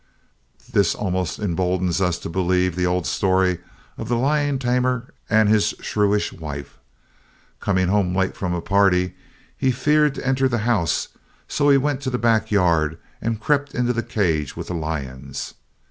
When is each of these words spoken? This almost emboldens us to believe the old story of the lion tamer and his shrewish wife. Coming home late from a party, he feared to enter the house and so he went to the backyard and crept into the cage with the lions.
This 0.71 0.95
almost 0.95 1.37
emboldens 1.37 2.01
us 2.01 2.17
to 2.17 2.27
believe 2.27 2.75
the 2.75 2.87
old 2.87 3.05
story 3.05 3.59
of 3.99 4.07
the 4.09 4.15
lion 4.17 4.57
tamer 4.57 5.13
and 5.29 5.47
his 5.47 5.75
shrewish 5.79 6.33
wife. 6.33 6.79
Coming 7.59 7.87
home 7.87 8.15
late 8.15 8.35
from 8.35 8.51
a 8.51 8.61
party, 8.61 9.13
he 9.55 9.69
feared 9.71 10.15
to 10.15 10.27
enter 10.27 10.47
the 10.47 10.57
house 10.65 11.09
and 11.13 11.21
so 11.47 11.69
he 11.69 11.77
went 11.77 12.01
to 12.01 12.09
the 12.09 12.17
backyard 12.17 12.97
and 13.21 13.39
crept 13.39 13.75
into 13.75 13.93
the 13.93 14.01
cage 14.01 14.55
with 14.57 14.69
the 14.69 14.73
lions. 14.73 15.53